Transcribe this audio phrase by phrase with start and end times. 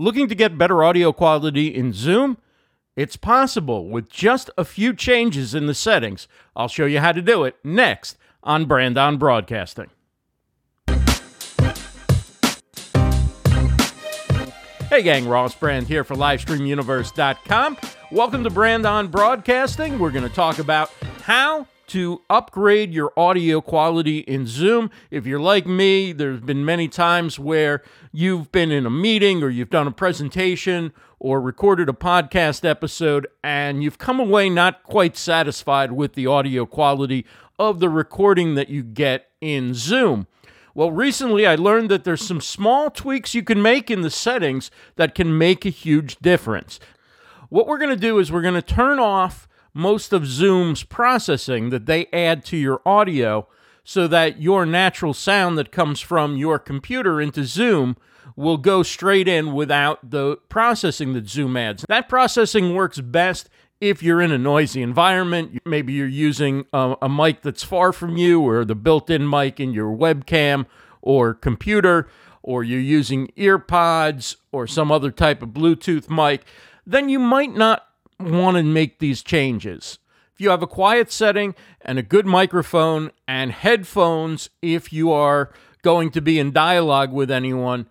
[0.00, 2.38] Looking to get better audio quality in Zoom?
[2.94, 6.28] It's possible with just a few changes in the settings.
[6.54, 9.90] I'll show you how to do it next on Brand On Broadcasting.
[14.88, 17.78] Hey gang, Ross Brand here for LivestreamUniverse.com.
[18.12, 19.98] Welcome to Brand On Broadcasting.
[19.98, 20.92] We're going to talk about
[21.22, 24.90] how to upgrade your audio quality in Zoom.
[25.10, 27.82] If you're like me, there's been many times where
[28.12, 33.26] you've been in a meeting or you've done a presentation or recorded a podcast episode
[33.42, 37.26] and you've come away not quite satisfied with the audio quality
[37.58, 40.26] of the recording that you get in Zoom.
[40.74, 44.70] Well, recently I learned that there's some small tweaks you can make in the settings
[44.96, 46.78] that can make a huge difference.
[47.48, 51.70] What we're going to do is we're going to turn off most of Zoom's processing
[51.70, 53.46] that they add to your audio
[53.84, 57.96] so that your natural sound that comes from your computer into Zoom
[58.36, 61.84] will go straight in without the processing that Zoom adds.
[61.88, 63.48] That processing works best
[63.80, 65.58] if you're in a noisy environment.
[65.64, 69.58] Maybe you're using a, a mic that's far from you, or the built in mic
[69.58, 70.66] in your webcam
[71.00, 72.08] or computer,
[72.42, 76.44] or you're using earpods or some other type of Bluetooth mic.
[76.86, 77.87] Then you might not
[78.18, 79.98] want to make these changes.
[80.34, 85.50] If you have a quiet setting and a good microphone and headphones, if you are
[85.82, 87.86] going to be in dialogue with anyone,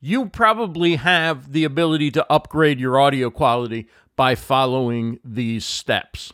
[0.00, 6.32] you probably have the ability to upgrade your audio quality by following these steps.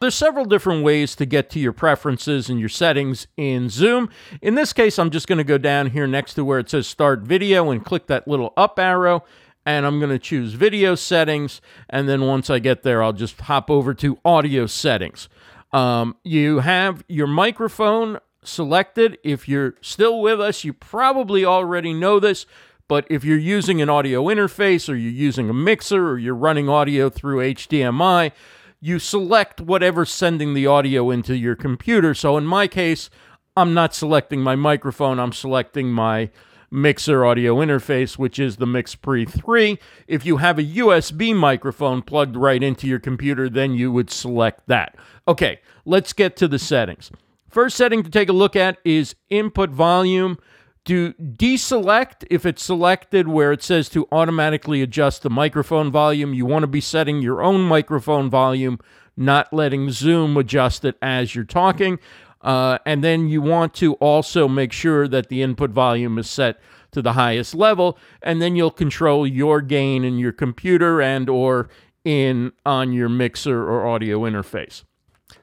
[0.00, 4.10] There's several different ways to get to your preferences and your settings in Zoom.
[4.40, 6.86] In this case, I'm just going to go down here next to where it says
[6.86, 9.24] Start Video and click that little up arrow
[9.68, 11.60] and I'm going to choose video settings.
[11.90, 15.28] And then once I get there, I'll just hop over to audio settings.
[15.74, 19.18] Um, you have your microphone selected.
[19.22, 22.46] If you're still with us, you probably already know this.
[22.88, 26.70] But if you're using an audio interface or you're using a mixer or you're running
[26.70, 28.32] audio through HDMI,
[28.80, 32.14] you select whatever's sending the audio into your computer.
[32.14, 33.10] So in my case,
[33.54, 36.30] I'm not selecting my microphone, I'm selecting my
[36.70, 39.78] mixer audio interface, which is the MixPre 3.
[40.06, 44.66] If you have a USB microphone plugged right into your computer, then you would select
[44.66, 44.96] that.
[45.26, 47.10] Okay, let's get to the settings.
[47.48, 50.38] First setting to take a look at is input volume.
[50.84, 56.46] To deselect, if it's selected where it says to automatically adjust the microphone volume, you
[56.46, 58.78] want to be setting your own microphone volume,
[59.14, 61.98] not letting Zoom adjust it as you're talking.
[62.40, 66.60] Uh, and then you want to also make sure that the input volume is set
[66.92, 71.68] to the highest level, and then you'll control your gain in your computer and or
[72.04, 74.84] in on your mixer or audio interface.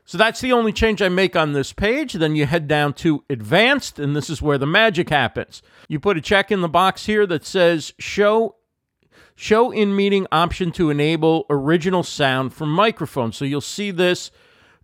[0.05, 2.13] So that's the only change I make on this page.
[2.13, 5.61] Then you head down to advanced, and this is where the magic happens.
[5.87, 8.55] You put a check in the box here that says show
[9.35, 13.31] show in meeting option to enable original sound from microphone.
[13.31, 14.31] So you'll see this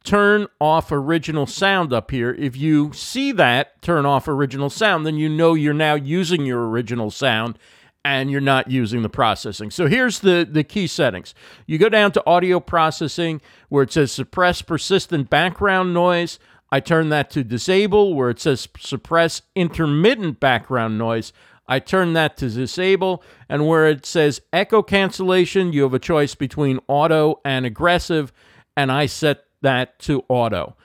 [0.03, 2.33] turn off original sound up here.
[2.33, 6.67] If you see that turn off original sound, then you know you're now using your
[6.69, 7.57] original sound
[8.03, 9.69] and you're not using the processing.
[9.69, 11.35] So here's the, the key settings.
[11.67, 16.39] You go down to audio processing where it says suppress persistent background noise.
[16.71, 21.31] I turn that to disable where it says suppress intermittent background noise.
[21.67, 23.23] I turn that to disable.
[23.47, 28.33] And where it says echo cancellation, you have a choice between auto and aggressive.
[28.75, 30.75] And I set that to auto.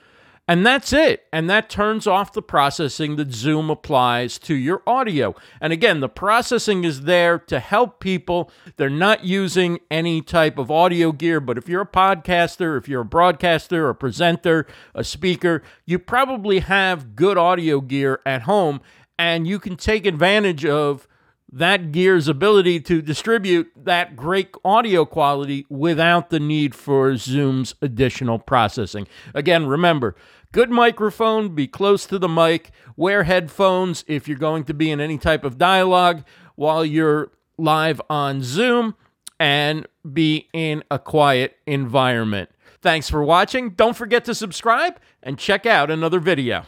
[0.49, 1.27] And that's it.
[1.33, 5.35] And that turns off the processing that Zoom applies to your audio.
[5.61, 8.53] And again, the processing is there to help people.
[8.77, 13.01] They're not using any type of audio gear, but if you're a podcaster, if you're
[13.01, 18.81] a broadcaster, a presenter, a speaker, you probably have good audio gear at home
[19.19, 21.09] and you can take advantage of
[21.53, 28.39] that gear's ability to distribute that great audio quality without the need for Zoom's additional
[28.39, 29.07] processing.
[29.35, 30.17] Again, remember,
[30.53, 35.01] good microphone, be close to the mic, wear headphones if you're going to be in
[35.01, 36.25] any type of dialogue
[36.57, 38.95] while you're live on Zoom,
[39.39, 42.51] and be in a quiet environment.
[42.81, 43.71] Thanks for watching.
[43.71, 46.65] Don't forget to subscribe and check out another video.